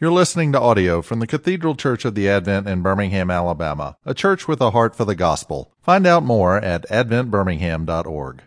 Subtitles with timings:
[0.00, 4.14] You're listening to audio from the Cathedral Church of the Advent in Birmingham, Alabama, a
[4.14, 5.72] church with a heart for the gospel.
[5.82, 8.42] Find out more at adventbirmingham.org.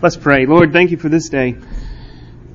[0.00, 0.46] Let's pray.
[0.46, 1.58] Lord, thank you for this day.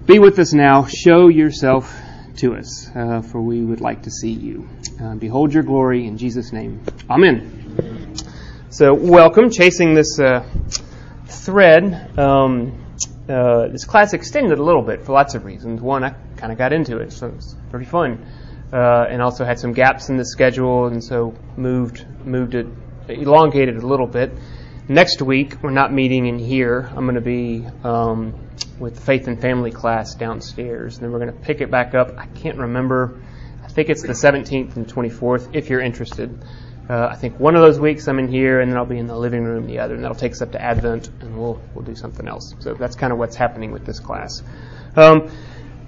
[0.07, 0.85] Be with us now.
[0.85, 1.95] Show yourself
[2.37, 4.67] to us, uh, for we would like to see you.
[4.99, 6.83] Uh, behold your glory in Jesus' name.
[7.07, 8.15] Amen.
[8.71, 9.51] So, welcome.
[9.51, 10.43] Chasing this uh,
[11.27, 12.17] thread.
[12.17, 12.83] Um,
[13.29, 15.81] uh, this class extended a little bit for lots of reasons.
[15.81, 18.25] One, I kind of got into it, so it's pretty fun
[18.71, 22.67] uh, and also had some gaps in the schedule, and so moved moved it,
[23.07, 24.31] elongated a little bit.
[24.87, 26.89] Next week, we're not meeting in here.
[26.95, 28.33] I'm going to be um,
[28.79, 32.17] with Faith and Family class downstairs, and then we're going to pick it back up.
[32.17, 33.21] I can't remember.
[33.63, 35.49] I think it's the 17th and 24th.
[35.53, 36.43] If you're interested,
[36.89, 39.05] uh, I think one of those weeks I'm in here, and then I'll be in
[39.05, 41.85] the living room the other, and that'll take us up to Advent, and we'll we'll
[41.85, 42.55] do something else.
[42.59, 44.41] So that's kind of what's happening with this class.
[44.95, 45.29] Um,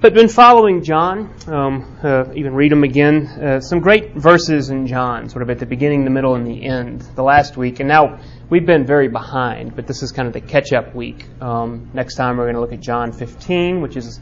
[0.02, 3.28] but been following John, um, uh, even read them again.
[3.28, 6.66] Uh, some great verses in John, sort of at the beginning, the middle, and the
[6.66, 7.80] end, the last week.
[7.80, 11.24] And now we've been very behind, but this is kind of the catch up week.
[11.40, 14.20] Um, next time we're going to look at John 15, which is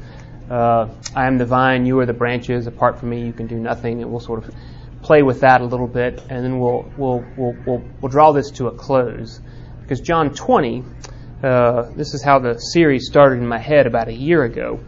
[0.50, 2.68] uh, I am the vine, you are the branches.
[2.68, 4.02] Apart from me, you can do nothing.
[4.02, 4.54] And we'll sort of
[5.02, 8.52] play with that a little bit, and then we'll, we'll, we'll, we'll, we'll draw this
[8.52, 9.40] to a close.
[9.82, 10.84] Because John 20,
[11.42, 14.82] uh, this is how the series started in my head about a year ago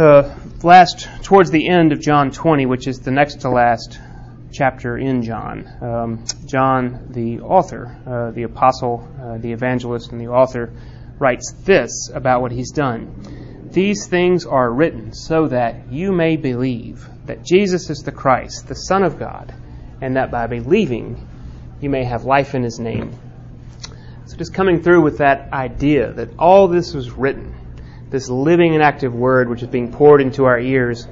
[0.00, 4.00] uh, last towards the end of John 20, which is the next to last
[4.50, 5.68] chapter in John.
[5.82, 10.72] Um, John, the author, uh, the apostle, uh, the evangelist, and the author,
[11.18, 13.68] writes this about what he's done.
[13.70, 18.74] These things are written so that you may believe that Jesus is the Christ, the
[18.74, 19.54] Son of God,
[20.00, 21.28] and that by believing
[21.80, 23.12] you may have life in his name.
[24.24, 27.54] So just coming through with that idea that all this was written
[28.10, 31.06] this living and active word which is being poured into our ears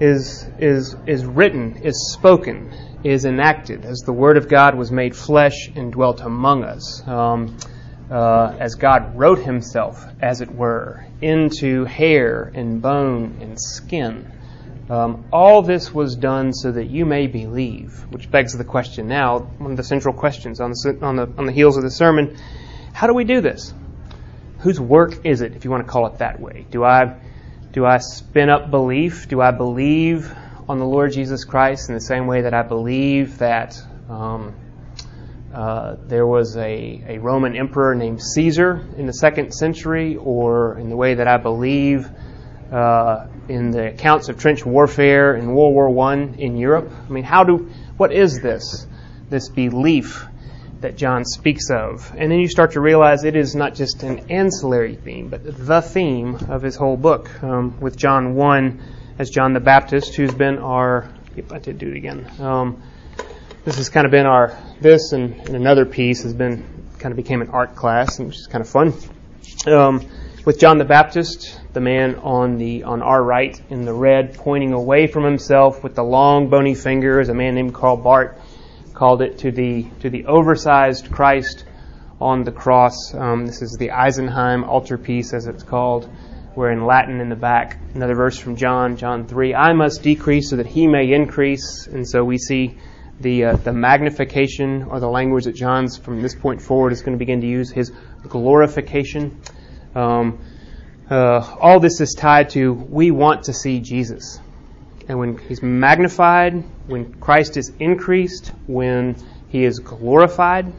[0.00, 2.72] is, is, is written, is spoken,
[3.04, 7.06] is enacted as the Word of God was made flesh and dwelt among us.
[7.06, 7.56] Um,
[8.10, 14.30] uh, as God wrote Himself, as it were, into hair and bone and skin.
[14.90, 19.38] Um, all this was done so that you may believe, which begs the question now,
[19.38, 22.36] one of the central questions on the, on the, on the heels of the sermon
[22.94, 23.74] how do we do this?
[24.64, 26.64] Whose work is it, if you want to call it that way?
[26.70, 27.16] Do I,
[27.72, 29.28] do I spin up belief?
[29.28, 30.34] Do I believe
[30.66, 34.54] on the Lord Jesus Christ in the same way that I believe that um,
[35.52, 40.88] uh, there was a, a Roman emperor named Caesar in the second century, or in
[40.88, 42.08] the way that I believe
[42.72, 46.90] uh, in the accounts of trench warfare in World War One in Europe?
[47.06, 48.86] I mean, how do what is this
[49.28, 50.26] this belief
[50.84, 52.12] that John speaks of.
[52.14, 55.80] And then you start to realize it is not just an ancillary theme, but the
[55.80, 57.42] theme of his whole book.
[57.42, 58.82] Um, with John 1
[59.18, 61.10] as John the Baptist, who's been our.
[61.36, 62.30] Yep, I did do it again.
[62.38, 62.82] Um,
[63.64, 64.58] this has kind of been our.
[64.82, 66.62] This and, and, another piece has been
[66.98, 68.92] kind of became an art class, which is kind of fun.
[69.66, 70.06] Um,
[70.44, 74.74] with John the Baptist, the man on the on our right in the red, pointing
[74.74, 78.36] away from himself with the long bony finger, is a man named Karl Barth
[78.94, 81.64] called it to the to the oversized Christ
[82.20, 83.12] on the cross.
[83.12, 86.08] Um, this is the Isenheim altarpiece, as it's called,
[86.54, 90.50] where in Latin in the back, another verse from John, John 3, I must decrease
[90.50, 91.86] so that he may increase.
[91.86, 92.78] And so we see
[93.20, 97.12] the, uh, the magnification, or the language that John's from this point forward is going
[97.12, 97.92] to begin to use, his
[98.28, 99.40] glorification.
[99.94, 100.38] Um,
[101.10, 104.40] uh, all this is tied to we want to see Jesus.
[105.08, 109.16] And when he's magnified, when Christ is increased, when
[109.48, 110.72] he is glorified,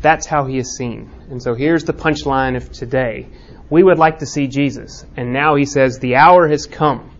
[0.00, 1.10] that's how he is seen.
[1.30, 3.28] And so here's the punchline of today.
[3.68, 5.04] We would like to see Jesus.
[5.16, 7.10] And now he says, The hour has come,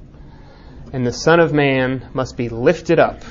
[0.92, 3.22] and the Son of Man must be lifted up.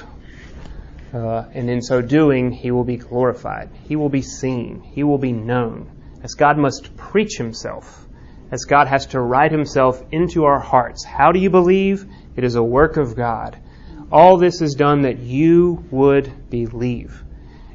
[1.13, 3.69] Uh, and in so doing, he will be glorified.
[3.87, 4.81] He will be seen.
[4.81, 5.89] He will be known.
[6.21, 8.05] As God must preach himself,
[8.51, 11.03] as God has to write himself into our hearts.
[11.03, 12.05] How do you believe?
[12.39, 13.57] It is a work of God.
[14.13, 17.21] All this is done that you would believe.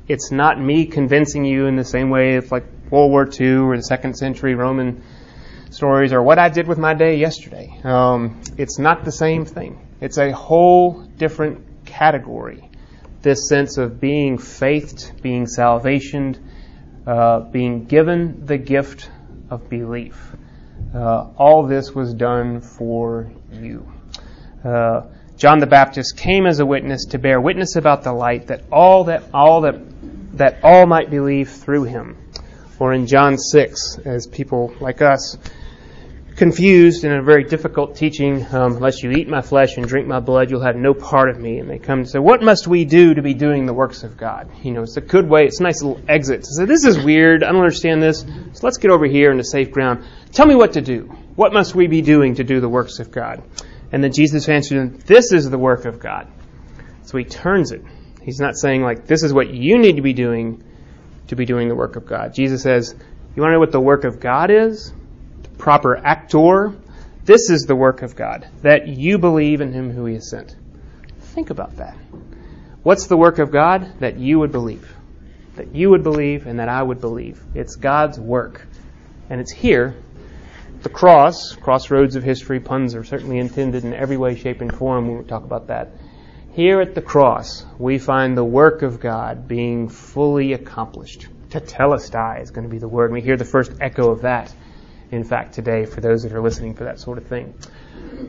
[0.09, 3.77] It's not me convincing you in the same way it's like World War II or
[3.77, 5.03] the second century Roman
[5.69, 7.79] stories or what I did with my day yesterday.
[7.85, 9.87] Um, it's not the same thing.
[10.01, 12.71] It's a whole different category.
[13.21, 16.39] This sense of being faithed, being salvationed,
[17.07, 19.11] uh, being given the gift
[19.51, 20.17] of belief.
[20.95, 23.93] Uh, all this was done for you.
[24.65, 25.03] Uh,
[25.37, 29.05] John the Baptist came as a witness to bear witness about the light that all
[29.05, 29.75] that all that
[30.39, 32.17] that all might believe through him.
[32.81, 35.39] Or in John 6, as people like us
[36.37, 38.45] confused in a very difficult teaching.
[38.53, 41.39] Um, unless you eat my flesh and drink my blood, you'll have no part of
[41.39, 41.59] me.
[41.59, 44.17] And they come and say, what must we do to be doing the works of
[44.17, 44.51] God?
[44.63, 45.45] You know, it's a good way.
[45.45, 47.45] It's a nice little exit So this is weird.
[47.45, 48.21] I don't understand this.
[48.21, 50.05] So let's get over here into safe ground.
[50.33, 51.03] Tell me what to do.
[51.37, 53.43] What must we be doing to do the works of God?
[53.93, 56.27] And then Jesus answered them, this is the work of God.
[57.03, 57.83] So he turns it.
[58.23, 60.65] He's not saying like, this is what you need to be doing
[61.29, 62.35] to be doing the work of God.
[62.35, 62.95] Jesus says,
[63.35, 64.93] you want to know what the work of God is?
[65.59, 66.75] proper actor.
[67.25, 70.55] This is the work of God, that you believe in him who he has sent.
[71.21, 71.97] Think about that.
[72.83, 73.99] What's the work of God?
[74.01, 74.95] That you would believe.
[75.57, 77.43] That you would believe and that I would believe.
[77.55, 78.67] It's God's work.
[79.31, 79.97] And it's here,
[80.85, 85.09] the cross, crossroads of history, puns are certainly intended in every way, shape, and form.
[85.09, 85.91] We will talk about that.
[86.53, 91.27] Here at the cross, we find the work of God being fully accomplished.
[91.49, 93.11] Tetelestai is going to be the word.
[93.11, 94.55] We hear the first echo of that
[95.15, 97.55] in fact, today for those that are listening for that sort of thing.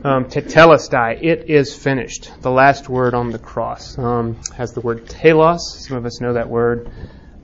[0.04, 2.30] Um, tetelestai, it is finished.
[2.40, 5.86] The last word on the cross um, has the word telos.
[5.86, 6.90] Some of us know that word.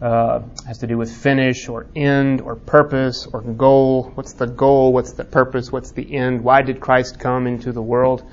[0.02, 4.10] Uh, has to do with finish or end or purpose or goal.
[4.16, 4.92] What's the goal?
[4.92, 5.70] What's the purpose?
[5.70, 6.42] What's the end?
[6.42, 8.24] Why did Christ come into the world?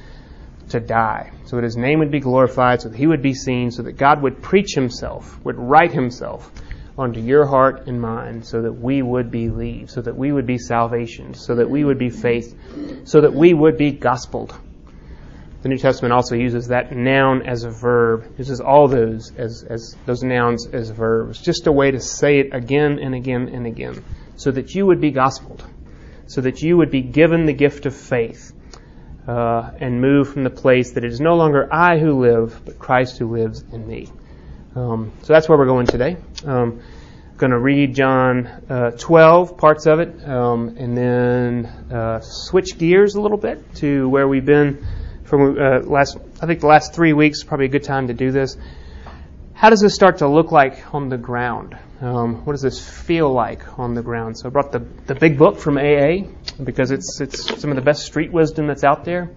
[0.69, 1.31] To die.
[1.45, 3.97] So that his name would be glorified, so that he would be seen, so that
[3.97, 6.51] God would preach himself, would write himself
[6.97, 10.57] onto your heart and mind so that we would believe, so that we would be
[10.57, 12.57] salvation, so that we would be faith,
[13.03, 14.53] so that we would be gospeled.
[15.61, 19.95] The New Testament also uses that noun as a verb, uses all those as, as
[20.05, 24.03] those nouns as verbs, just a way to say it again and again and again,
[24.37, 25.65] so that you would be gospeled,
[26.27, 28.53] so that you would be given the gift of faith.
[29.27, 32.79] Uh, and move from the place that it is no longer I who live, but
[32.79, 34.07] Christ who lives in me.
[34.75, 36.17] Um, so that's where we're going today.
[36.45, 36.81] Um,
[37.37, 43.15] going to read John uh, 12 parts of it, um, and then uh, switch gears
[43.15, 44.85] a little bit to where we've been
[45.29, 46.17] from uh, last.
[46.41, 48.57] I think the last three weeks probably a good time to do this.
[49.53, 51.77] How does this start to look like on the ground?
[52.01, 54.37] Um, what does this feel like on the ground?
[54.37, 56.25] So I brought the the big book from AA
[56.63, 59.29] because it's it's some of the best street wisdom that's out there,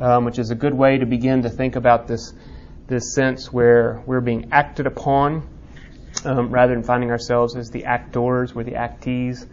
[0.00, 2.34] um, which is a good way to begin to think about this
[2.86, 5.48] this sense where we're being acted upon
[6.24, 9.46] um, rather than finding ourselves as the actors, we're the actees.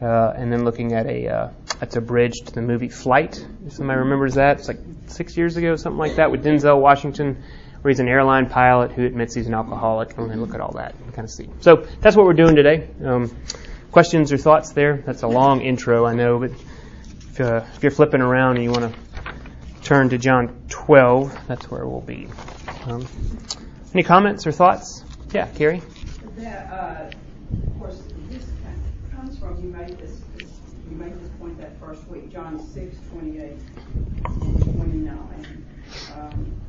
[0.00, 1.48] Uh, and then looking at a uh,
[1.82, 3.44] that's a bridge to the movie Flight.
[3.66, 7.42] If somebody remembers that, it's like six years ago, something like that, with Denzel Washington,
[7.80, 10.74] where he's an airline pilot who admits he's an alcoholic, and then look at all
[10.74, 11.48] that and kind of see.
[11.58, 12.88] So that's what we're doing today.
[13.04, 13.36] Um,
[13.90, 15.02] questions or thoughts there?
[15.04, 18.70] That's a long intro, I know, but if, uh, if you're flipping around and you
[18.70, 22.28] want to turn to John 12, that's where we'll be.
[22.86, 23.08] Um,
[23.92, 25.02] any comments or thoughts?
[25.32, 25.82] Yeah, Carrie.
[26.36, 27.10] That, uh,
[27.66, 28.44] of course, this
[29.16, 33.58] comes from you this, you this point that first week, John six twenty eight
[34.24, 35.66] and twenty nine.
[36.14, 36.60] Um,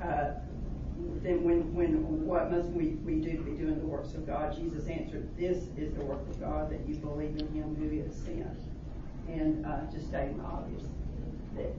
[0.00, 0.30] uh,
[1.22, 4.56] then when when what must we, we do to be doing the works of God?
[4.56, 7.98] Jesus answered, "This is the work of God that you believe in Him who He
[7.98, 8.58] has sent."
[9.28, 10.84] And uh, just stating the obvious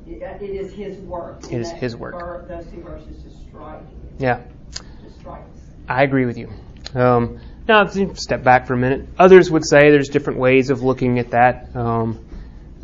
[0.05, 1.43] it is His work.
[1.51, 2.13] It is His work.
[2.13, 3.81] Ver, those two verses just strike.
[4.19, 4.41] Yeah.
[5.03, 5.59] Just strikes.
[5.87, 6.49] I agree with you.
[6.93, 9.07] Um, now, step back for a minute.
[9.17, 11.73] Others would say there's different ways of looking at that.
[11.75, 12.25] Um,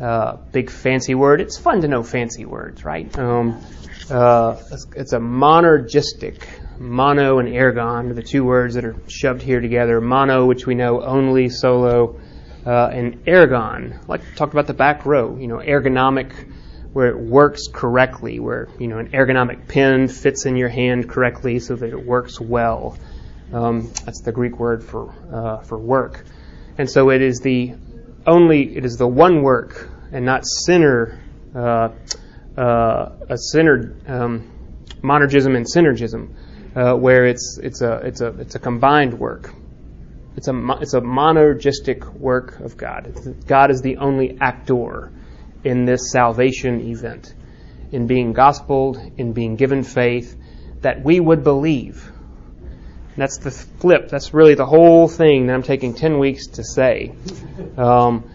[0.00, 1.42] uh, big fancy word.
[1.42, 3.18] It's fun to know fancy words, right?
[3.18, 3.62] Um,
[4.08, 6.42] uh, it's, it's, a monergistic.
[6.78, 10.00] Mono and ergon are the two words that are shoved here together.
[10.00, 12.18] Mono, which we know only, solo,
[12.64, 14.08] uh, and ergon.
[14.08, 15.36] Like talked about the back row.
[15.36, 16.32] You know, ergonomic
[16.94, 21.58] where it works correctly, where you know an ergonomic pen fits in your hand correctly
[21.58, 22.96] so that it works well.
[23.52, 26.24] Um, that's the Greek word for uh, for work,
[26.78, 27.74] and so it is the
[28.26, 31.20] only it is the one work and not sinner
[31.54, 31.88] uh,
[32.56, 34.50] uh, a syner um,
[35.02, 36.30] monergism and synergism,
[36.76, 39.52] uh, where it's it's a it's a it's a combined work.
[40.36, 43.12] It's a it's a monergistic work of God.
[43.46, 45.12] God is the only actor
[45.64, 47.34] in this salvation event,
[47.92, 50.36] in being gospeled, in being given faith,
[50.82, 52.10] that we would believe.
[53.16, 54.08] That's the flip.
[54.08, 57.12] That's really the whole thing that I'm taking 10 weeks to say.
[57.76, 58.30] Um,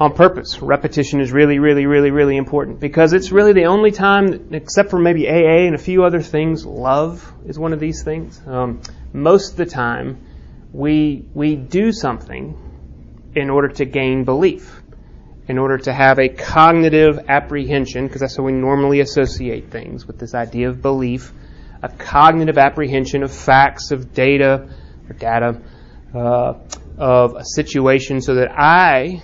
[0.00, 0.62] on purpose.
[0.62, 4.98] Repetition is really, really, really, really important because it's really the only time, except for
[4.98, 8.40] maybe AA and a few other things, love is one of these things.
[8.46, 8.80] Um,
[9.12, 10.24] most of the time,
[10.72, 12.56] we we do something
[13.34, 14.82] in order to gain belief
[15.48, 20.18] in order to have a cognitive apprehension, because that's how we normally associate things with
[20.18, 21.32] this idea of belief,
[21.82, 24.68] a cognitive apprehension of facts, of data,
[25.08, 25.60] or data,
[26.14, 26.54] uh,
[26.96, 29.22] of a situation, so that I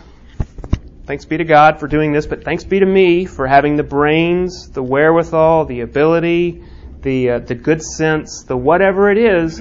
[1.07, 3.83] thanks be to God for doing this, but thanks be to me for having the
[3.83, 6.63] brains, the wherewithal, the ability,
[7.03, 9.61] the uh, the good sense, the whatever it is,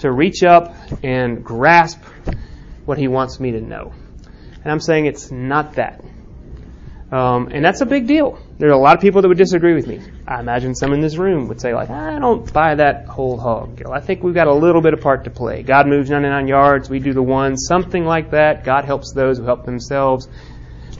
[0.00, 2.02] to reach up and grasp
[2.84, 3.92] what He wants me to know.
[4.62, 6.02] And I'm saying it's not that.
[7.10, 8.38] Um, and that's a big deal.
[8.56, 10.00] There are a lot of people that would disagree with me.
[10.28, 13.82] I imagine some in this room would say, like, I don't buy that whole hog.
[13.90, 15.62] I think we've got a little bit of part to play.
[15.64, 18.62] God moves 99 yards, we do the one, something like that.
[18.64, 20.28] God helps those who help themselves.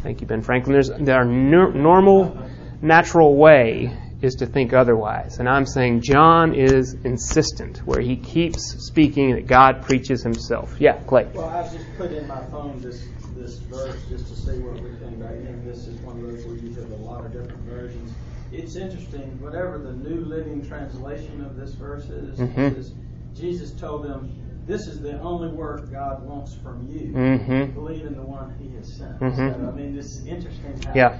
[0.02, 0.74] Thank you, Ben Franklin.
[0.74, 2.36] There's our normal,
[2.82, 5.38] natural way is to think otherwise.
[5.38, 10.74] And I'm saying John is insistent, where he keeps speaking that God preaches himself.
[10.80, 11.28] Yeah, Clay.
[11.32, 13.06] Well, I just put in my phone this
[13.44, 15.22] this verse just to see what we think.
[15.22, 18.12] I think this is one of those where you have a lot of different versions.
[18.52, 19.38] It's interesting.
[19.42, 22.78] Whatever the New Living Translation of this verse is, Mhm.
[22.78, 22.92] is
[23.34, 24.30] Jesus told them,
[24.66, 27.12] "This is the only work God wants from you.
[27.12, 27.74] Mhm.
[27.74, 29.54] Believe in the one He has sent." Mhm.
[29.54, 30.72] So, I mean, it's interesting.
[30.86, 31.18] How Yeah.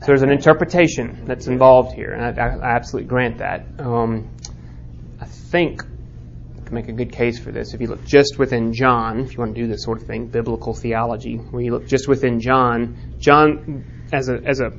[0.00, 3.66] So there's an interpretation that's involved here, and I, I absolutely grant that.
[3.78, 4.28] Um,
[5.20, 5.84] I think
[6.72, 7.74] Make a good case for this.
[7.74, 10.28] If you look just within John, if you want to do this sort of thing,
[10.28, 14.72] biblical theology, where you look just within John, John as a as a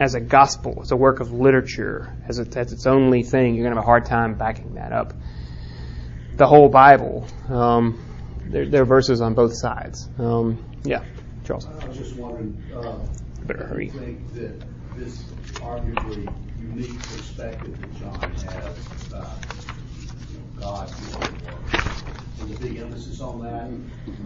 [0.00, 3.64] as a gospel, as a work of literature, as, a, as its only thing, you're
[3.64, 5.12] going to have a hard time backing that up.
[6.36, 8.02] The whole Bible, um,
[8.46, 10.08] there, there are verses on both sides.
[10.18, 11.04] Um, yeah,
[11.44, 11.66] Charles.
[11.66, 12.98] I was just wondering, uh,
[13.44, 13.88] Better hurry.
[13.88, 14.64] do you think that
[14.96, 15.24] this
[15.56, 19.26] arguably unique perspective that John has know,
[20.62, 20.88] God
[22.38, 23.68] there's a big emphasis on that,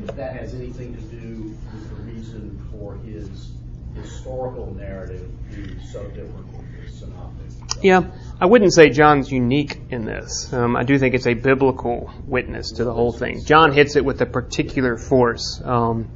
[0.04, 3.52] if that has anything to do with the reason for his
[3.94, 7.82] historical narrative being so different from the synoptic?
[7.82, 8.04] Yeah,
[8.40, 10.52] I wouldn't say John's unique in this.
[10.52, 13.44] Um, I do think it's a biblical witness to the whole thing.
[13.44, 16.10] John hits it with a particular force, um,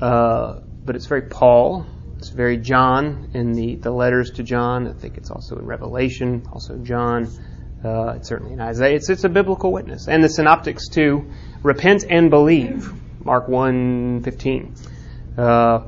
[0.00, 1.86] uh, but it's very Paul.
[2.18, 4.86] It's very John in the, the letters to John.
[4.86, 7.28] I think it's also in Revelation, also John.
[7.84, 8.94] Uh, it's certainly in Isaiah.
[8.94, 10.08] It's, it's a biblical witness.
[10.08, 11.30] And the synoptics too.
[11.62, 12.92] Repent and believe.
[13.24, 14.74] Mark 1, 15.
[15.36, 15.80] Uh,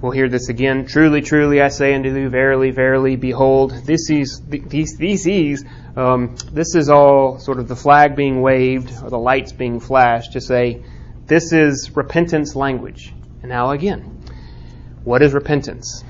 [0.00, 0.84] We'll hear this again.
[0.84, 5.64] Truly, truly, I say unto you, verily, verily, behold, this is these these is
[5.96, 10.34] um, this is all sort of the flag being waved or the lights being flashed
[10.34, 10.84] to say
[11.24, 13.14] this is repentance language.
[13.40, 14.22] And now again,
[15.02, 16.04] what is repentance?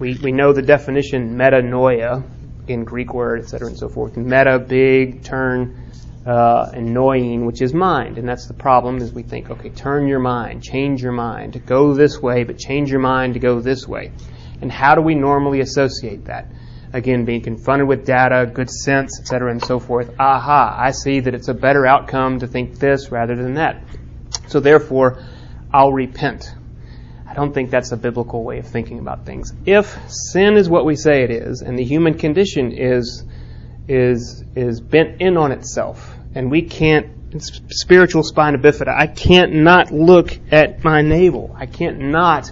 [0.00, 2.24] We we know the definition metanoia
[2.70, 4.16] in Greek word, etc., and so forth.
[4.16, 5.88] Meta, big, turn,
[6.26, 8.18] uh, and noying, which is mind.
[8.18, 11.94] And that's the problem is we think, okay, turn your mind, change your mind, go
[11.94, 14.12] this way, but change your mind to go this way.
[14.60, 16.46] And how do we normally associate that?
[16.92, 20.10] Again, being confronted with data, good sense, etc., and so forth.
[20.18, 23.82] Aha, I see that it's a better outcome to think this rather than that.
[24.48, 25.22] So therefore,
[25.72, 26.54] I'll repent.
[27.38, 29.52] I don't think that's a biblical way of thinking about things.
[29.64, 33.22] If sin is what we say it is, and the human condition is
[33.86, 37.06] is is bent in on itself, and we can't
[37.70, 38.88] spiritual spina bifida.
[38.88, 41.54] I can't not look at my navel.
[41.56, 42.46] I can't not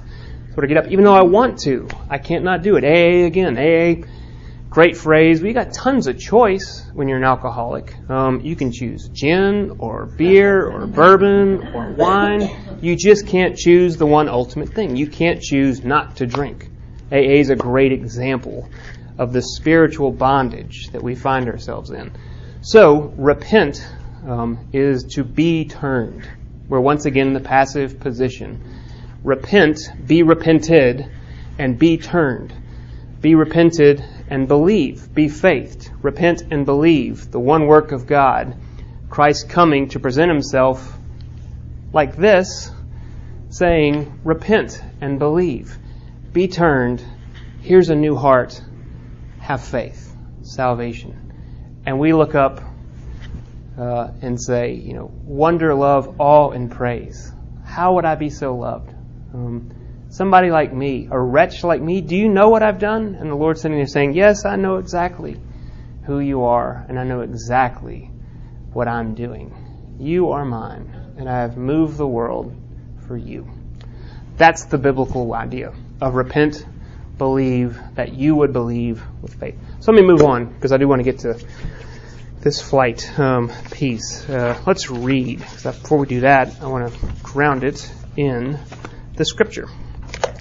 [0.54, 1.88] sort of get up, even though I want to.
[2.08, 2.84] I can't not do it.
[2.84, 3.58] AA again.
[3.58, 4.06] AA,
[4.76, 5.40] great phrase.
[5.40, 7.94] We got tons of choice when you're an alcoholic.
[8.10, 12.78] Um, you can choose gin or beer or bourbon or wine.
[12.82, 14.94] You just can't choose the one ultimate thing.
[14.94, 16.68] You can't choose not to drink.
[17.10, 18.68] AA is a great example
[19.16, 22.12] of the spiritual bondage that we find ourselves in.
[22.60, 23.82] So, repent
[24.26, 26.28] um, is to be turned.
[26.68, 28.60] We're once again in the passive position.
[29.24, 31.10] Repent, be repented,
[31.58, 32.52] and be turned.
[33.22, 35.14] Be repented and believe.
[35.14, 35.90] Be faithed.
[36.02, 38.56] Repent and believe the one work of God.
[39.08, 40.98] Christ coming to present himself
[41.92, 42.70] like this,
[43.50, 45.78] saying, Repent and believe.
[46.32, 47.04] Be turned.
[47.60, 48.60] Here's a new heart
[49.46, 51.16] have faith, salvation.
[51.86, 52.60] And we look up
[53.78, 57.32] uh, and say, you know, wonder, love, awe, and praise.
[57.62, 58.92] How would I be so loved?
[59.32, 59.70] Um,
[60.16, 63.16] somebody like me, a wretch like me, do you know what I've done?
[63.16, 65.38] And the Lord's sitting there saying, Yes, I know exactly
[66.04, 68.10] who you are, and I know exactly
[68.72, 69.54] what I'm doing.
[69.98, 72.54] You are mine, and I have moved the world
[73.06, 73.46] for you.
[74.38, 76.64] That's the biblical idea of repent,
[77.18, 79.58] believe, that you would believe with faith.
[79.80, 81.38] So let me move on, because I do want to get to
[82.40, 84.26] this flight um, piece.
[84.26, 85.40] Uh, let's read.
[85.40, 88.58] Before we do that, I want to ground it in
[89.14, 89.68] the scripture.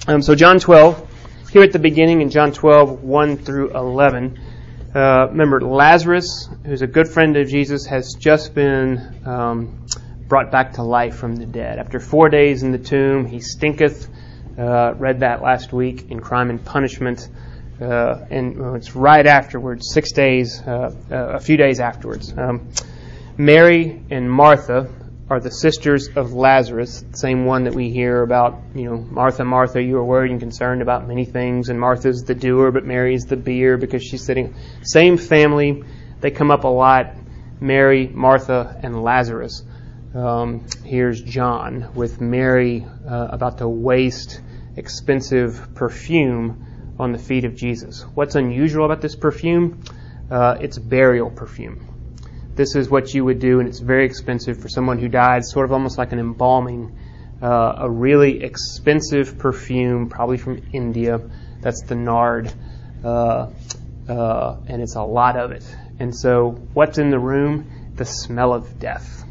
[0.08, 4.40] Um, so John 12, here at the beginning in John 12, 1 through 11.
[4.94, 9.86] Uh, remember, Lazarus, who's a good friend of Jesus, has just been um,
[10.28, 11.80] brought back to life from the dead.
[11.80, 14.10] After four days in the tomb, he stinketh
[14.58, 17.28] Uh, read that last week in Crime and Punishment.
[17.82, 22.34] Uh, and it's right afterwards, six days, uh, uh, a few days afterwards.
[22.38, 22.70] Um,
[23.38, 24.88] Mary and Martha
[25.27, 29.82] are the sisters of Lazarus, same one that we hear about, you know, Martha, Martha,
[29.82, 33.36] you are worried and concerned about many things, and Martha's the doer, but Mary's the
[33.36, 34.53] beer because she's sitting.
[34.84, 35.84] Same family,
[36.22, 37.15] they come up a lot.
[37.60, 39.63] Mary, Martha, and Lazarus.
[40.13, 44.41] Um, here's John with Mary uh, about to waste
[44.75, 48.03] expensive perfume on the feet of Jesus.
[48.13, 49.84] What's unusual about this perfume?
[50.29, 51.95] Uh, it's burial perfume
[52.55, 55.65] this is what you would do, and it's very expensive for someone who died, sort
[55.65, 56.97] of almost like an embalming.
[57.41, 61.19] Uh, a really expensive perfume, probably from India.
[61.62, 62.51] That's the nard.
[63.03, 63.50] Uh,
[64.07, 65.65] uh, and it's a lot of it.
[66.00, 67.93] And so, what's in the room?
[67.95, 69.24] The smell of death.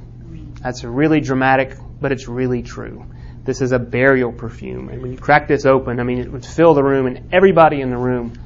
[0.63, 3.07] That's really dramatic, but it's really true.
[3.45, 4.89] This is a burial perfume.
[4.89, 7.81] And when you crack this open, I mean, it would fill the room, and everybody
[7.81, 8.39] in the room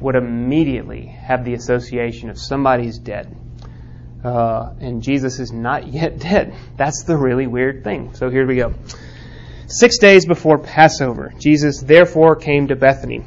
[0.00, 3.34] would immediately have the association of somebody's dead.
[4.24, 6.54] Uh, and Jesus is not yet dead.
[6.76, 8.14] That's the really weird thing.
[8.14, 8.74] So here we go.
[9.66, 13.24] Six days before Passover, Jesus therefore came to Bethany,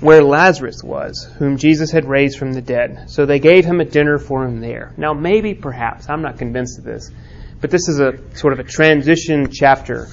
[0.00, 3.10] where Lazarus was, whom Jesus had raised from the dead.
[3.10, 4.94] So they gave him a dinner for him there.
[4.96, 7.10] Now, maybe, perhaps, I'm not convinced of this,
[7.60, 10.08] but this is a sort of a transition chapter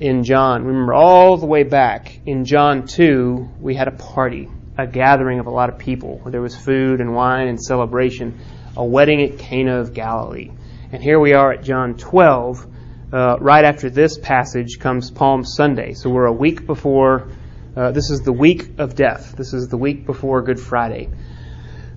[0.00, 0.64] in John.
[0.64, 5.46] Remember, all the way back in John 2, we had a party, a gathering of
[5.46, 8.40] a lot of people where there was food and wine and celebration
[8.76, 10.50] a wedding at Cana of Galilee.
[10.92, 12.66] And here we are at John 12.
[13.12, 15.92] Uh, right after this passage comes Palm Sunday.
[15.94, 17.28] So we're a week before,
[17.76, 19.34] uh, this is the week of death.
[19.36, 21.08] This is the week before Good Friday,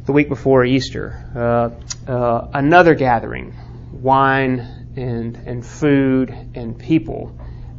[0.06, 1.26] the week before Easter.
[1.36, 3.56] Uh, uh another gathering,
[3.92, 7.36] wine and, and food and people,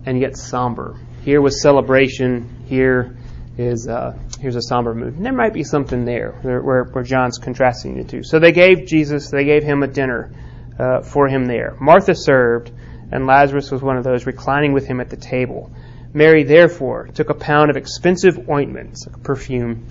[0.07, 0.99] and yet somber.
[1.25, 3.17] Here was celebration, here
[3.59, 5.17] is uh, here's a somber mood.
[5.17, 8.23] And there might be something there where, where John's contrasting the two.
[8.23, 10.33] So they gave Jesus, they gave him a dinner
[10.79, 11.77] uh, for him there.
[11.81, 12.71] Martha served,
[13.11, 15.73] and Lazarus was one of those reclining with him at the table.
[16.14, 19.88] Mary therefore took a pound of expensive ointments, like perfume,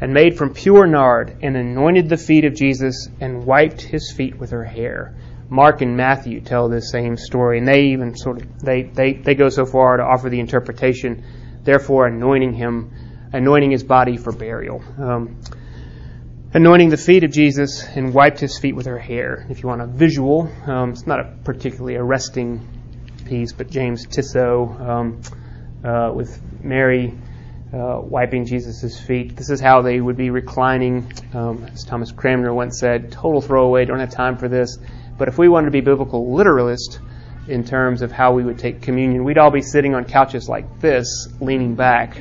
[0.00, 4.38] and made from pure nard, and anointed the feet of Jesus, and wiped his feet
[4.38, 5.16] with her hair.
[5.48, 9.34] Mark and Matthew tell this same story, and they even sort of they, they, they
[9.34, 11.24] go so far to offer the interpretation,
[11.62, 12.90] therefore anointing him
[13.36, 14.82] anointing his body for burial.
[14.98, 15.40] Um,
[16.52, 19.46] anointing the feet of Jesus and wiped his feet with her hair.
[19.50, 22.66] If you want a visual, um, it's not a particularly arresting
[23.26, 25.20] piece, but James Tissot um,
[25.84, 27.12] uh, with Mary
[27.72, 29.36] uh, wiping Jesus' feet.
[29.36, 31.12] This is how they would be reclining.
[31.34, 34.78] Um, as Thomas Cranmer once said, total throwaway, don't have time for this.
[35.18, 37.00] But if we wanted to be biblical literalist
[37.48, 40.80] in terms of how we would take communion, we'd all be sitting on couches like
[40.80, 42.18] this, leaning back,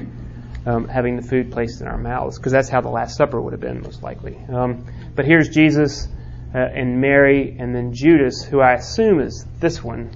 [0.66, 3.54] um, having the food placed in our mouths, because that's how the Last Supper would
[3.54, 4.38] have been, most likely.
[4.50, 6.08] Um, but here's Jesus
[6.54, 10.12] uh, and Mary, and then Judas, who I assume is this one.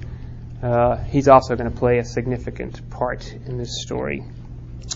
[0.62, 4.24] Uh, he's also going to play a significant part in this story.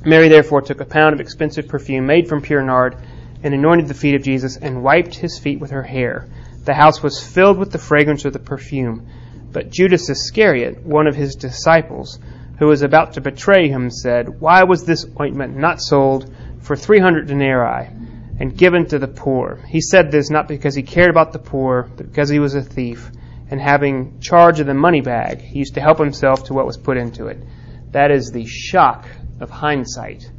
[0.05, 2.97] Mary therefore took a pound of expensive perfume made from pure nard
[3.43, 6.27] and anointed the feet of Jesus and wiped his feet with her hair.
[6.65, 9.07] The house was filled with the fragrance of the perfume.
[9.51, 12.19] But Judas Iscariot, one of his disciples,
[12.59, 17.27] who was about to betray him, said, Why was this ointment not sold for 300
[17.27, 17.89] denarii
[18.39, 19.59] and given to the poor?
[19.67, 22.61] He said this not because he cared about the poor, but because he was a
[22.61, 23.11] thief,
[23.49, 26.77] and having charge of the money bag, he used to help himself to what was
[26.77, 27.37] put into it.
[27.91, 29.07] That is the shock
[29.39, 30.29] of hindsight,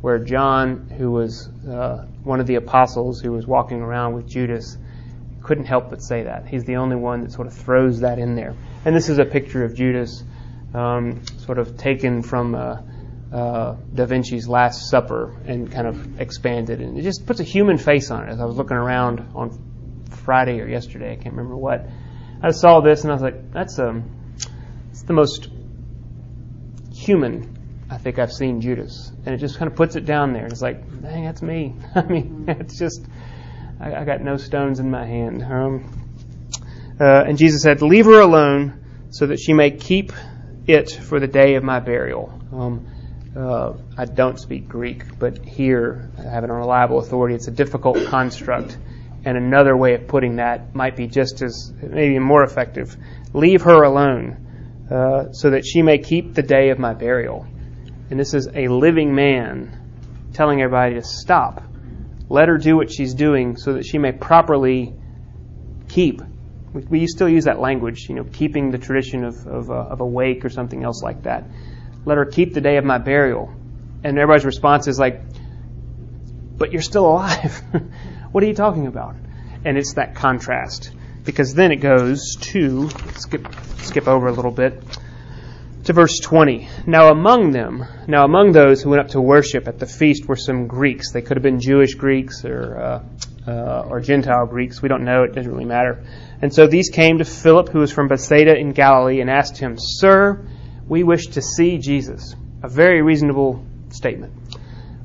[0.00, 4.76] where John, who was uh, one of the apostles who was walking around with Judas,
[5.42, 6.46] couldn't help but say that.
[6.46, 8.54] He's the only one that sort of throws that in there.
[8.84, 10.22] And this is a picture of Judas
[10.74, 12.80] um, sort of taken from uh,
[13.32, 16.80] uh, Da Vinci's Last Supper and kind of expanded.
[16.80, 18.32] And it just puts a human face on it.
[18.32, 21.86] As I was looking around on Friday or yesterday, I can't remember what,
[22.42, 24.04] I saw this and I was like, that's um,
[25.06, 25.48] the most
[26.94, 27.56] human
[27.90, 29.10] I think I've seen Judas.
[29.24, 30.46] And it just kind of puts it down there.
[30.46, 31.74] It's like, dang, that's me.
[31.94, 33.06] I mean, it's just,
[33.80, 35.42] I, I got no stones in my hand.
[35.42, 36.06] Um,
[37.00, 40.12] uh, and Jesus said, Leave her alone so that she may keep
[40.68, 42.38] it for the day of my burial.
[42.52, 42.86] Um,
[43.34, 47.34] uh, I don't speak Greek, but here I have an reliable authority.
[47.34, 48.76] It's a difficult construct,
[49.24, 52.96] and another way of putting that might be just as, maybe more effective.
[53.32, 57.46] Leave her alone, uh, so that she may keep the day of my burial.
[58.10, 61.62] And this is a living man telling everybody to stop.
[62.28, 64.94] Let her do what she's doing, so that she may properly
[65.88, 66.20] keep
[66.78, 70.00] we, we still use that language, you know, keeping the tradition of, of, uh, of
[70.00, 71.44] a wake or something else like that.
[72.04, 73.52] let her keep the day of my burial.
[74.04, 75.22] And everybody's response is like,
[76.56, 77.62] but you're still alive.
[78.32, 79.16] what are you talking about?
[79.64, 80.92] And it's that contrast.
[81.24, 83.46] Because then it goes to, skip,
[83.78, 84.82] skip over a little bit,
[85.84, 86.68] to verse 20.
[86.86, 90.36] Now among them, now among those who went up to worship at the feast were
[90.36, 91.12] some Greeks.
[91.12, 94.80] They could have been Jewish Greeks or, uh, uh, or Gentile Greeks.
[94.80, 95.24] We don't know.
[95.24, 96.04] It doesn't really matter.
[96.40, 99.76] And so these came to Philip, who was from Bethsaida in Galilee, and asked him,
[99.78, 100.46] Sir,
[100.86, 102.34] we wish to see Jesus.
[102.62, 104.32] A very reasonable statement.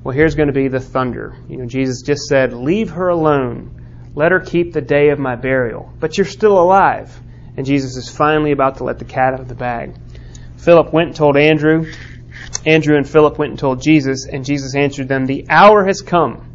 [0.04, 1.36] Well, here's going to be the thunder.
[1.48, 4.12] You know, Jesus just said, Leave her alone.
[4.16, 5.92] Let her keep the day of my burial.
[6.00, 7.20] But you're still alive.
[7.56, 9.96] And Jesus is finally about to let the cat out of the bag.
[10.58, 11.92] Philip went and told Andrew.
[12.66, 16.50] Andrew and Philip went and told Jesus, and Jesus answered them, The hour has come.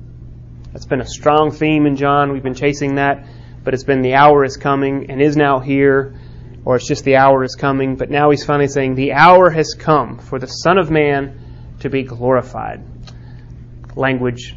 [0.73, 2.33] That's been a strong theme in John.
[2.33, 3.27] We've been chasing that,
[3.69, 6.15] but it's been the hour is coming and is now here,
[6.65, 7.97] or it's just the hour is coming.
[7.97, 11.91] But now he's finally saying, The hour has come for the Son of Man to
[11.91, 12.81] be glorified.
[13.95, 14.57] Language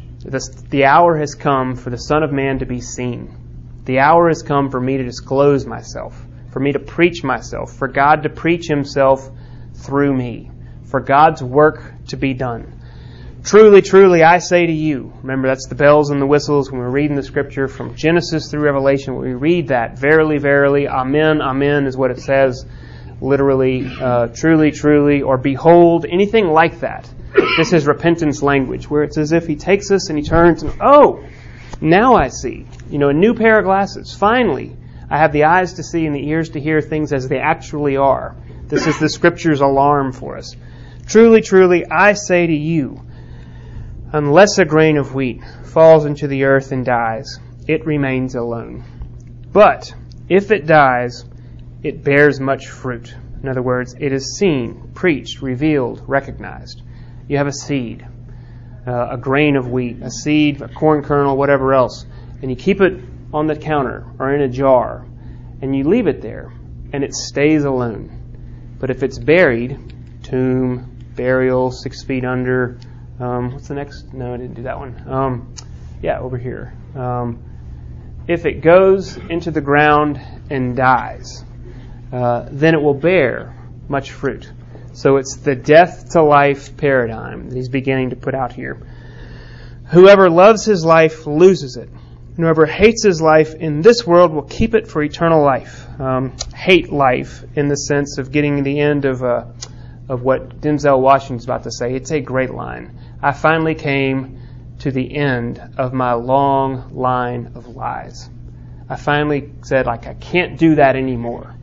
[0.70, 3.36] the hour has come for the Son of Man to be seen.
[3.84, 6.18] The hour has come for me to disclose myself,
[6.50, 9.28] for me to preach myself, for God to preach Himself
[9.74, 10.50] through me,
[10.84, 12.80] for God's work to be done.
[13.44, 16.90] Truly, truly, I say to you, remember that's the bells and the whistles when we're
[16.90, 19.16] reading the scripture from Genesis through Revelation.
[19.16, 22.64] When we read that, verily, verily, amen, amen is what it says,
[23.20, 27.12] literally, uh, truly, truly, or behold, anything like that.
[27.58, 30.72] This is repentance language, where it's as if he takes us and he turns and,
[30.80, 31.24] oh,
[31.80, 32.64] now I see.
[32.90, 34.14] You know, a new pair of glasses.
[34.14, 34.76] Finally,
[35.10, 37.96] I have the eyes to see and the ears to hear things as they actually
[37.96, 38.36] are.
[38.68, 40.54] This is the scripture's alarm for us.
[41.06, 43.00] Truly, truly, I say to you,
[44.12, 48.84] unless a grain of wheat falls into the earth and dies, it remains alone.
[49.52, 49.94] But
[50.28, 51.24] if it dies,
[51.82, 53.14] it bears much fruit.
[53.42, 56.82] In other words, it is seen, preached, revealed, recognized
[57.28, 58.06] you have a seed,
[58.86, 62.04] uh, a grain of wheat, a seed, a corn kernel, whatever else,
[62.42, 63.00] and you keep it
[63.32, 65.06] on the counter or in a jar,
[65.62, 66.52] and you leave it there,
[66.92, 68.76] and it stays alone.
[68.78, 69.78] But if it's buried,
[70.24, 72.78] tomb, burial, six feet under,
[73.20, 74.12] um, what's the next?
[74.12, 75.08] No, I didn't do that one.
[75.08, 75.54] Um,
[76.02, 76.74] yeah, over here.
[76.94, 77.42] Um,
[78.28, 80.20] if it goes into the ground
[80.50, 81.44] and dies,
[82.12, 83.56] uh, then it will bear
[83.88, 84.50] much fruit.
[84.92, 88.86] So it's the death to life paradigm that he's beginning to put out here.
[89.90, 91.88] Whoever loves his life loses it.
[91.88, 95.86] And whoever hates his life in this world will keep it for eternal life.
[96.00, 99.44] Um, hate life in the sense of getting the end of, uh,
[100.08, 101.94] of what Denzel Washington's about to say.
[101.94, 102.98] It's a great line.
[103.22, 104.40] I finally came
[104.80, 108.28] to the end of my long line of lies.
[108.88, 111.54] I finally said, like, I can't do that anymore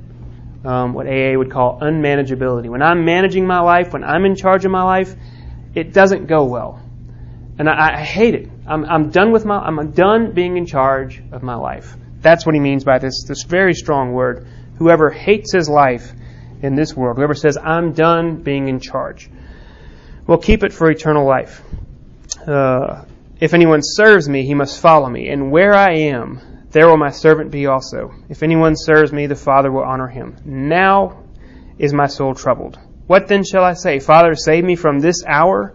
[0.64, 2.70] um, what AA would call unmanageability.
[2.70, 5.16] When I'm managing my life, when I'm in charge of my life,
[5.76, 6.82] it doesn't go well.
[7.58, 8.50] And I, I hate it.
[8.68, 11.96] I'm, I'm done with my, I'm done being in charge of my life.
[12.22, 14.48] That's what he means by this, this very strong word.
[14.78, 16.12] Whoever hates his life
[16.62, 19.30] in this world, whoever says, I'm done being in charge,
[20.30, 21.64] will keep it for eternal life.
[22.48, 23.04] Uh,
[23.40, 25.28] if anyone serves me, he must follow me.
[25.28, 28.14] And where I am, there will my servant be also.
[28.30, 30.38] If anyone serves me, the Father will honor him.
[30.46, 31.24] Now
[31.80, 32.78] is my soul troubled.
[33.08, 33.98] What then shall I say?
[33.98, 35.74] Father, save me from this hour?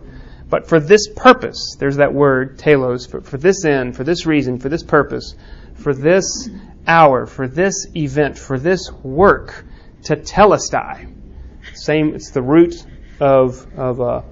[0.48, 4.60] But for this purpose, there's that word, telos, for, for this end, for this reason,
[4.60, 5.34] for this purpose,
[5.74, 6.48] for this
[6.86, 9.64] hour, for this event, for this work,
[10.02, 11.12] tetelestai.
[11.74, 12.86] Same, it's the root
[13.20, 14.22] of, of, uh,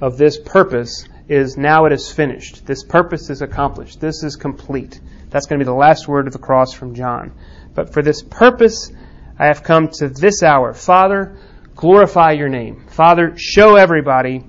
[0.00, 2.66] of this purpose is now it is finished.
[2.66, 4.00] This purpose is accomplished.
[4.00, 5.00] This is complete.
[5.30, 7.32] That's going to be the last word of the cross from John.
[7.74, 8.90] But for this purpose,
[9.38, 10.72] I have come to this hour.
[10.72, 11.36] Father,
[11.74, 12.86] glorify your name.
[12.88, 14.44] Father, show everybody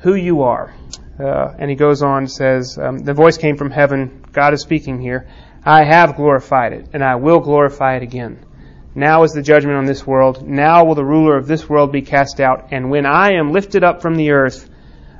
[0.00, 0.74] who you are.
[1.18, 4.24] Uh, and he goes on says, um, The voice came from heaven.
[4.32, 5.28] God is speaking here.
[5.64, 8.44] I have glorified it, and I will glorify it again.
[8.94, 10.46] Now is the judgment on this world.
[10.46, 12.68] Now will the ruler of this world be cast out.
[12.72, 14.68] And when I am lifted up from the earth,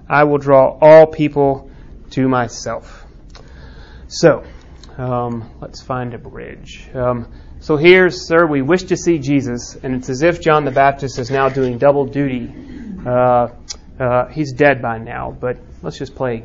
[0.09, 1.71] I will draw all people
[2.11, 3.05] to myself.
[4.09, 4.45] So,
[4.97, 6.89] um, let's find a bridge.
[6.95, 10.71] Um, so here, sir, we wish to see Jesus, and it's as if John the
[10.71, 12.53] Baptist is now doing double duty.
[13.05, 13.49] Uh,
[14.01, 16.45] uh, he's dead by now, but let's just play.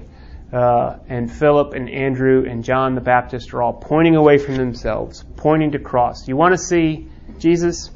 [0.52, 5.24] Uh, and Philip and Andrew and John the Baptist are all pointing away from themselves,
[5.38, 6.28] pointing to cross.
[6.28, 7.92] You want to see Jesus?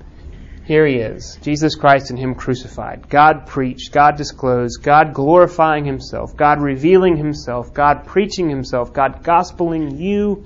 [0.68, 3.08] Here he is, Jesus Christ and Him crucified.
[3.08, 9.98] God preached, God disclosed, God glorifying Himself, God revealing Himself, God preaching Himself, God gospeling
[9.98, 10.46] you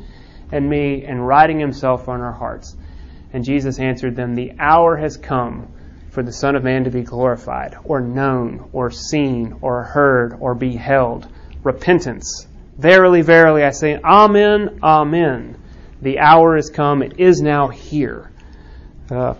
[0.51, 2.75] and me and writing Himself on our hearts.
[3.33, 5.69] And Jesus answered them, The hour has come
[6.11, 10.53] for the Son of Man to be glorified, or known, or seen, or heard, or
[10.53, 11.27] beheld.
[11.63, 12.45] Repentance.
[12.77, 15.57] Verily, verily, I say, Amen, Amen.
[16.01, 18.30] The hour is come, it is now here.
[19.11, 19.33] Uh,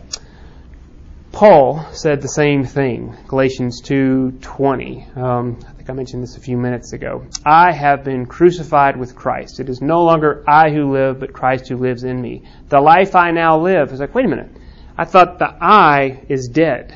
[1.32, 5.08] Paul said the same thing, Galatians 2:20.
[5.16, 7.24] Um, I think I mentioned this a few minutes ago.
[7.46, 9.62] I have been crucified with Christ.
[9.62, 12.44] It is no longer I who live, but Christ who lives in me.
[12.68, 14.50] The life I now live is like, wait a minute.
[14.98, 16.94] I thought the I is dead,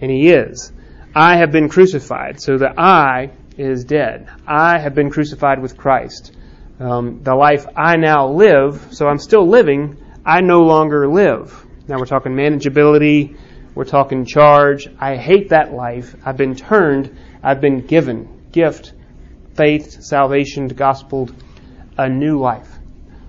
[0.00, 0.72] and he is.
[1.14, 4.28] I have been crucified, so the I is dead.
[4.46, 6.32] I have been crucified with Christ.
[6.80, 11.63] Um, the life I now live, so I'm still living, I no longer live.
[11.86, 13.36] Now we're talking manageability,
[13.74, 14.88] we're talking charge.
[14.98, 16.14] I hate that life.
[16.24, 18.94] I've been turned, I've been given gift,
[19.54, 21.28] faith, salvation, gospel,
[21.98, 22.68] a new life.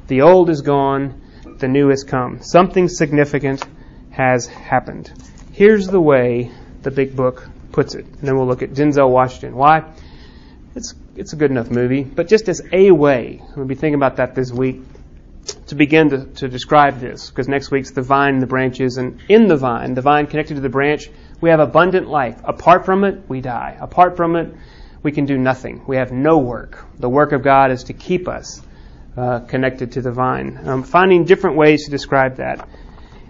[0.08, 1.22] The old is gone,
[1.58, 2.42] the new has come.
[2.42, 3.66] Something significant
[4.12, 5.12] has happened.
[5.52, 6.52] Here's the way
[6.84, 8.06] the big book puts it.
[8.06, 9.56] And then we'll look at Denzel Washington.
[9.56, 9.84] Why?
[10.76, 14.18] It's, it's a good enough movie, but just as a way, we'll be thinking about
[14.18, 14.82] that this week,
[15.68, 19.20] to begin to, to describe this, because next week's the vine and the branches, and
[19.30, 21.10] in the vine, the vine connected to the branch,
[21.42, 22.40] we have abundant life.
[22.44, 23.78] Apart from it, we die.
[23.80, 24.54] Apart from it,
[25.04, 25.84] we can do nothing.
[25.86, 26.84] We have no work.
[26.98, 28.62] The work of God is to keep us
[29.18, 30.60] uh, connected to the vine.
[30.66, 32.68] Um, finding different ways to describe that.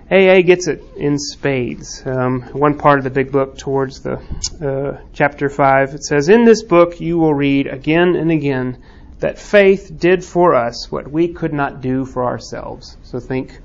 [0.09, 2.05] AA gets it in spades.
[2.05, 4.19] Um, one part of the big book towards the
[4.61, 8.83] uh, chapter 5, it says, In this book you will read again and again
[9.25, 12.95] that faith did for us what we could not do for ourselves.
[13.01, 13.59] So think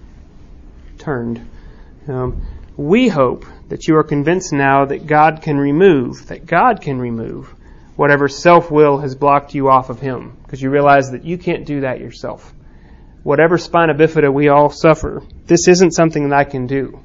[0.98, 1.48] turned.
[2.08, 2.46] Um,
[2.76, 7.54] we hope that you are convinced now that God can remove, that God can remove
[7.96, 11.66] whatever self will has blocked you off of Him, because you realize that you can't
[11.66, 12.54] do that yourself
[13.22, 17.00] whatever spina bifida we all suffer, this isn't something that I can do.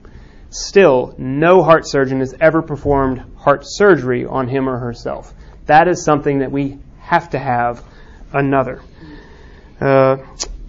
[0.49, 5.33] Still, no heart surgeon has ever performed heart surgery on him or herself.
[5.65, 7.83] That is something that we have to have
[8.33, 8.81] another.
[9.79, 10.17] Uh,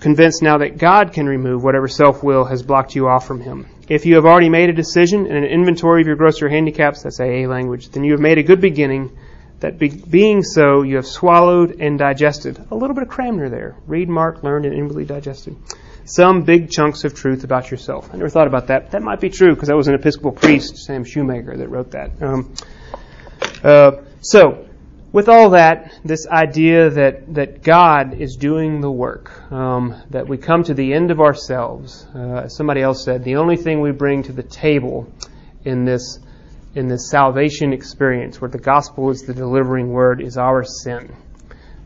[0.00, 3.66] convinced now that God can remove whatever self will has blocked you off from Him.
[3.88, 7.20] If you have already made a decision and an inventory of your grosser handicaps, that's
[7.20, 9.16] AA language, then you have made a good beginning
[9.60, 12.58] that be, being so, you have swallowed and digested.
[12.70, 13.76] A little bit of Cranmer there.
[13.86, 15.56] Read, mark, learned, and inwardly digested.
[16.04, 18.10] Some big chunks of truth about yourself.
[18.12, 18.90] I never thought about that.
[18.92, 22.22] That might be true because that was an Episcopal priest, Sam Shoemaker, that wrote that.
[22.22, 22.54] Um,
[23.64, 24.65] uh, so,
[25.16, 30.36] with all that, this idea that, that God is doing the work, um, that we
[30.36, 32.04] come to the end of ourselves.
[32.14, 35.10] Uh, somebody else said, the only thing we bring to the table
[35.64, 36.18] in this
[36.74, 41.16] in this salvation experience where the gospel is the delivering word is our sin.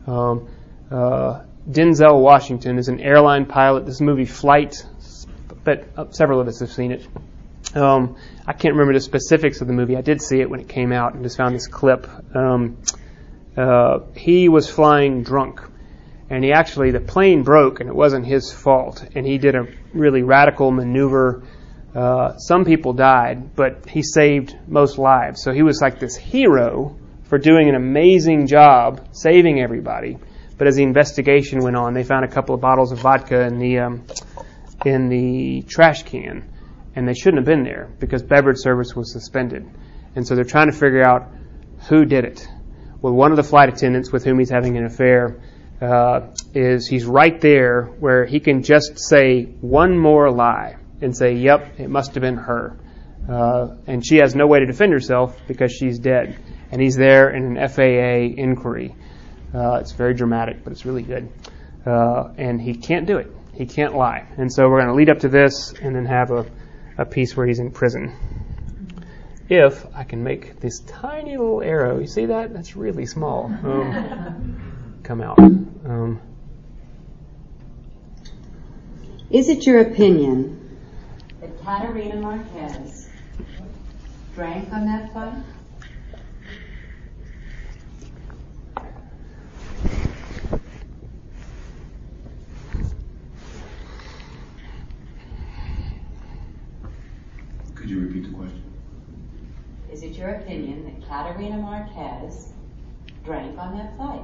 [0.05, 0.49] Um,
[0.91, 3.85] uh, Denzel Washington is an airline pilot.
[3.85, 4.85] This movie Flight,
[5.63, 7.07] but uh, several of us have seen it.
[7.77, 9.95] Um, I can't remember the specifics of the movie.
[9.95, 12.09] I did see it when it came out and just found this clip.
[12.35, 12.75] Um,
[13.57, 15.61] uh, he was flying drunk,
[16.29, 19.05] and he actually the plane broke, and it wasn't his fault.
[19.15, 21.43] And he did a really radical maneuver
[21.93, 25.41] uh, some people died, but he saved most lives.
[25.43, 30.17] So he was like this hero for doing an amazing job saving everybody.
[30.57, 33.57] But as the investigation went on, they found a couple of bottles of vodka in
[33.57, 34.05] the um,
[34.85, 36.49] in the trash can,
[36.95, 39.69] and they shouldn't have been there because beverage service was suspended.
[40.15, 41.29] And so they're trying to figure out
[41.89, 42.47] who did it.
[43.01, 45.41] Well, one of the flight attendants with whom he's having an affair
[45.81, 51.33] uh, is he's right there where he can just say one more lie and say,
[51.33, 52.77] yep, it must have been her.
[53.27, 56.37] Uh, and she has no way to defend herself because she's dead.
[56.71, 58.95] And he's there in an FAA inquiry.
[59.53, 61.29] Uh, it's very dramatic, but it's really good.
[61.85, 63.31] Uh, and he can't do it.
[63.53, 64.27] He can't lie.
[64.37, 66.45] And so we're going to lead up to this and then have a,
[66.99, 68.15] a piece where he's in prison.
[69.51, 72.53] If I can make this tiny little arrow, you see that?
[72.53, 73.47] That's really small.
[73.47, 75.39] Um, come out.
[75.39, 76.21] Um,
[79.29, 80.79] Is it your opinion
[81.65, 83.09] Catarina Marquez
[84.33, 85.43] drank on that flight?
[97.75, 98.61] Could you repeat the question?
[99.91, 100.85] Is it your opinion
[101.49, 102.53] that Marquez
[103.25, 104.21] drank on that flight?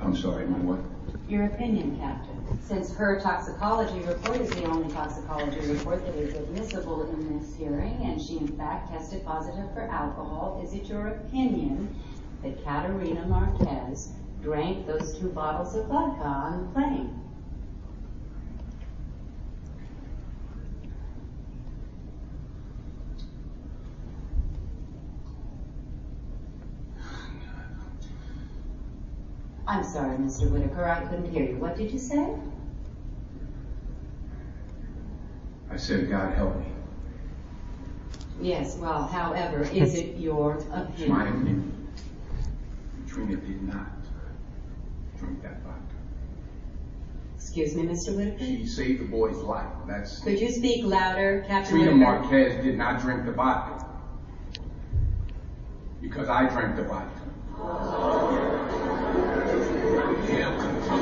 [0.00, 0.80] I'm sorry, my what?
[1.28, 2.36] Your opinion, Captain.
[2.62, 7.96] Since her toxicology report is the only toxicology report that is admissible in this hearing,
[8.04, 11.94] and she in fact tested positive for alcohol, is it your opinion
[12.42, 17.16] that Caterina Marquez drank those two bottles of vodka on the plane.
[29.66, 30.50] I'm sorry, Mr.
[30.50, 31.56] Whitaker, I couldn't hear you.
[31.56, 32.34] What did you say?
[35.70, 36.64] I said, God help me.
[38.40, 41.28] Yes, well, however, is it your It's my opinion?
[41.28, 41.88] opinion.
[43.06, 43.86] Trina did not
[45.20, 45.80] drink that vodka.
[47.36, 48.16] Excuse me, Mr.
[48.16, 48.44] Whitaker?
[48.44, 49.66] She saved the boy's life.
[49.86, 52.20] That's Could you speak louder, Captain Trina Whitaker?
[52.20, 53.86] Marquez did not drink the vodka.
[56.00, 57.20] Because I drank the vodka.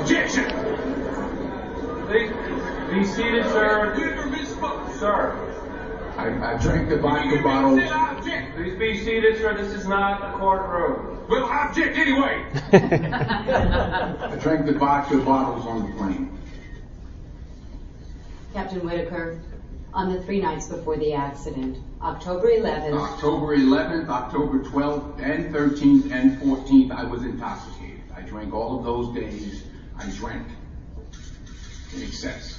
[0.00, 0.44] Objection!
[2.06, 2.32] Please
[2.90, 3.94] be seated, sir.
[4.98, 5.32] Sir,
[6.16, 7.80] I, I drank the vodka bottles.
[8.56, 9.56] please be seated, sir.
[9.56, 11.17] This is not a courtroom.
[11.28, 12.46] Well, I object anyway.
[12.72, 16.38] I drank the vodka bottles on the plane.
[18.54, 19.38] Captain Whitaker,
[19.92, 26.10] on the three nights before the accident, October 11th, October 11th, October 12th, and 13th,
[26.10, 28.00] and 14th, I was intoxicated.
[28.16, 29.64] I drank all of those days.
[29.98, 30.46] I drank
[31.94, 32.54] in excess.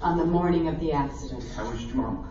[0.00, 2.26] on the morning of the accident, I was drunk.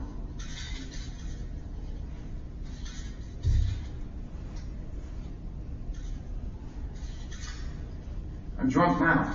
[8.63, 9.33] I'm drunk now.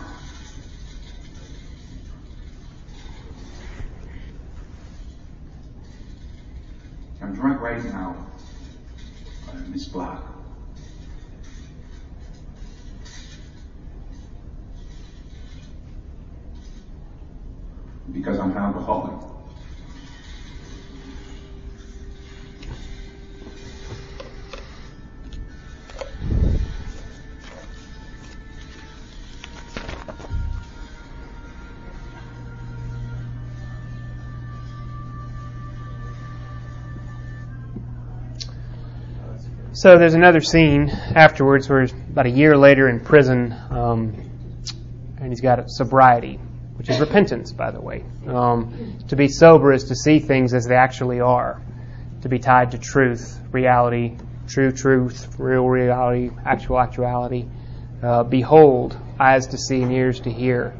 [7.20, 8.16] I'm drunk right now.
[9.68, 10.24] Miss Block.
[18.10, 19.37] Because I'm an alcoholic.
[39.78, 44.12] So there's another scene afterwards where he's about a year later in prison, um,
[45.20, 46.34] and he's got sobriety,
[46.74, 48.04] which is repentance, by the way.
[48.26, 51.62] Um, to be sober is to see things as they actually are,
[52.22, 54.16] to be tied to truth, reality,
[54.48, 57.46] true truth, real reality, actual actuality.
[58.02, 60.74] Uh, Behold, eyes to see and ears to hear.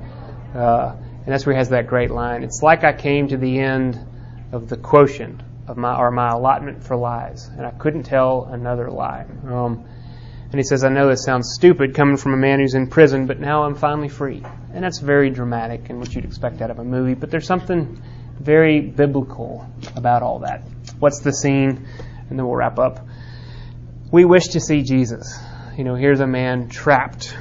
[0.57, 2.43] Uh, and that's where he has that great line.
[2.43, 3.97] It's like I came to the end
[4.51, 8.91] of the quotient of my or my allotment for lies, and I couldn't tell another
[8.91, 9.27] lie.
[9.47, 9.85] Um,
[10.51, 13.27] and he says, I know this sounds stupid coming from a man who's in prison,
[13.27, 14.43] but now I'm finally free.
[14.73, 18.03] And that's very dramatic and what you'd expect out of a movie, but there's something
[18.41, 20.63] very biblical about all that.
[20.99, 21.87] What's the scene?
[22.31, 23.07] And then we'll wrap up.
[24.11, 25.39] We wish to see Jesus.
[25.77, 27.37] You know, here's a man trapped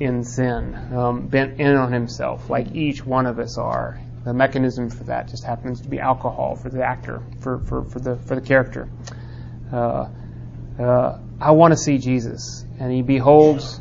[0.00, 4.00] in sin, um, bent in on himself, like each one of us are.
[4.26, 8.00] The mechanism for that just happens to be alcohol for the actor, for, for, for
[8.00, 8.88] the for the character.
[9.72, 10.08] Uh,
[10.80, 13.80] uh, I want to see Jesus, and he beholds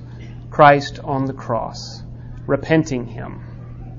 [0.51, 2.03] Christ on the cross,
[2.45, 3.41] repenting him,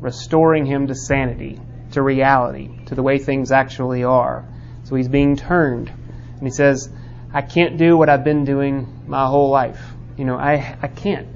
[0.01, 1.59] restoring him to sanity,
[1.91, 4.47] to reality, to the way things actually are.
[4.85, 6.89] So he's being turned, and he says,
[7.35, 9.83] "I can't do what I've been doing my whole life.
[10.17, 11.27] You know, I I can't."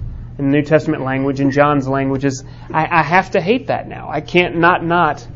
[0.41, 3.87] In the New Testament language, in John's language, is I, I have to hate that
[3.87, 4.09] now.
[4.09, 5.27] I can't not not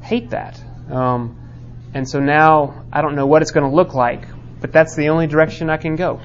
[0.00, 0.58] hate that.
[0.90, 1.38] Um,
[1.92, 4.22] and so now I don't know what it's going to look like,
[4.58, 6.22] but that's the only direction I can go.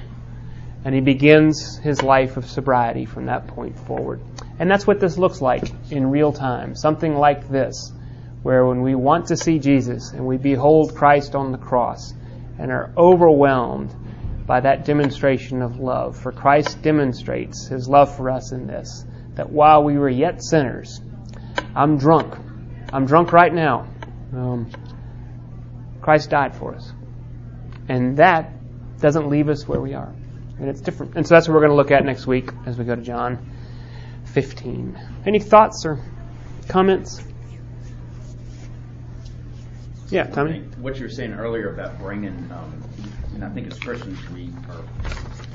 [0.86, 4.22] And he begins his life of sobriety from that point forward.
[4.58, 6.76] And that's what this looks like in real time.
[6.76, 7.92] Something like this,
[8.42, 12.14] where when we want to see Jesus and we behold Christ on the cross
[12.58, 13.94] and are overwhelmed
[14.48, 16.16] by that demonstration of love.
[16.16, 21.00] For Christ demonstrates his love for us in this that while we were yet sinners,
[21.76, 22.34] I'm drunk.
[22.90, 23.86] I'm drunk right now.
[24.32, 24.70] Um,
[26.00, 26.90] Christ died for us.
[27.88, 28.50] And that
[29.00, 30.12] doesn't leave us where we are.
[30.58, 31.16] And it's different.
[31.16, 33.02] And so that's what we're going to look at next week as we go to
[33.02, 33.52] John
[34.32, 34.98] 15.
[35.26, 36.02] Any thoughts or
[36.68, 37.22] comments?
[40.10, 40.60] Yeah, Tommy?
[40.78, 42.82] what you were saying earlier about bringing, um,
[43.38, 44.82] and I think as Christians we are,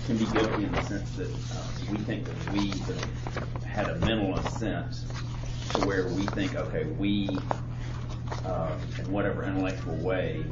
[0.05, 3.95] can be guilty in the sense that uh, we think that we have had a
[3.99, 4.95] mental assent
[5.73, 7.41] to where we think, okay, we,
[8.45, 10.45] uh, in whatever intellectual way,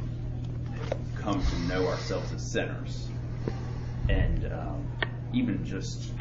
[1.14, 3.08] come to know ourselves as sinners,
[4.10, 4.86] and um,
[5.32, 6.12] even just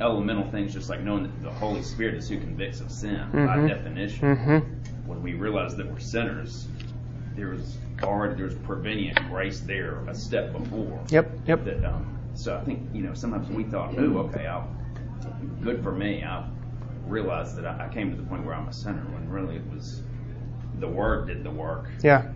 [0.00, 3.58] elemental things, just like knowing that the Holy Spirit is who convicts of sin by
[3.58, 3.68] Mhm.
[3.68, 4.36] definition.
[4.36, 4.64] Mhm.
[5.06, 6.68] When we realize that we're sinners,
[7.34, 11.02] there's already there's prevenient grace there a step before.
[11.10, 11.64] Yep, yep.
[11.64, 14.68] That, um, so I think you know sometimes we thought, oh, okay, I'll,
[15.62, 16.22] good for me.
[16.24, 16.48] I
[17.06, 19.66] realized that I, I came to the point where I'm a sinner when really it
[19.72, 20.02] was
[20.78, 22.30] the Word did the work Yeah.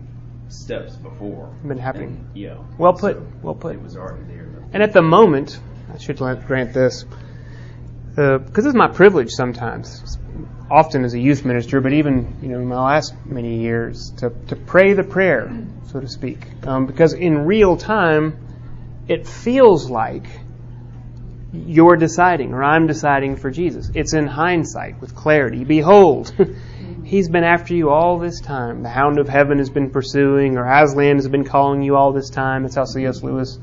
[0.49, 1.47] steps before.
[1.65, 2.09] Been happening.
[2.27, 2.57] And, yeah.
[2.77, 3.75] Well put, so well put.
[3.75, 4.47] It was already there.
[4.73, 5.59] And at the moment,
[5.93, 7.05] I should grant this,
[8.09, 10.17] because it's my privilege sometimes,
[10.69, 14.31] often as a youth minister, but even you know in my last many years, to,
[14.47, 15.51] to pray the prayer,
[15.91, 16.39] so to speak.
[16.65, 18.37] Um, because in real time,
[19.07, 20.25] it feels like
[21.53, 23.91] you're deciding, or I'm deciding for Jesus.
[23.93, 25.63] It's in hindsight, with clarity.
[25.63, 26.33] Behold,
[27.05, 28.81] He's been after you all this time.
[28.81, 32.31] The hound of heaven has been pursuing, or Aslan has been calling you all this
[32.31, 32.63] time.
[32.63, 33.21] That's how C.S.
[33.21, 33.59] Lewis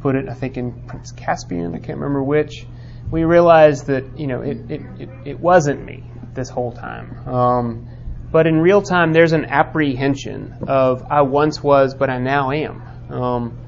[0.00, 2.66] put it, I think in Prince Caspian, I can't remember which.
[3.12, 6.02] We realized that, you know, it, it, it, it wasn't me
[6.34, 7.28] this whole time.
[7.28, 7.88] Um,
[8.30, 12.82] but in real time, there's an apprehension of I once was, but I now am.
[13.08, 13.58] Um,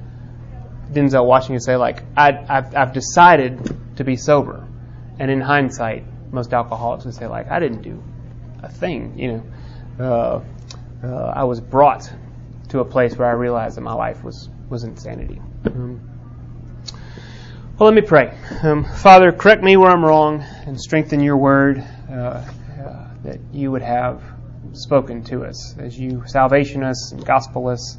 [0.93, 4.67] Denzel Washington say like I, I've, I've decided to be sober,
[5.19, 8.03] and in hindsight, most alcoholics would say like I didn't do
[8.63, 9.19] a thing.
[9.19, 9.45] You know,
[10.05, 12.13] uh, uh, I was brought
[12.71, 15.41] to a place where I realized that my life was was insanity.
[15.65, 16.01] Um,
[17.79, 18.37] well, let me pray.
[18.63, 22.43] Um, Father, correct me where I'm wrong and strengthen your word uh,
[23.27, 24.23] that you would have
[24.73, 27.99] spoken to us as you salvation us and gospel us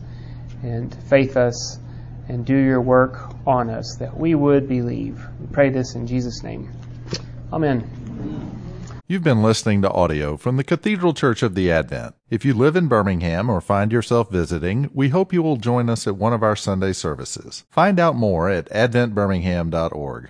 [0.63, 1.79] and faith us
[2.27, 5.21] and do your work on us that we would believe.
[5.39, 6.71] We pray this in Jesus' name.
[7.53, 8.53] Amen.
[9.09, 12.15] You've been listening to audio from the Cathedral Church of the Advent.
[12.29, 16.07] If you live in Birmingham or find yourself visiting, we hope you will join us
[16.07, 17.63] at one of our Sunday services.
[17.69, 20.29] Find out more at adventbirmingham.org.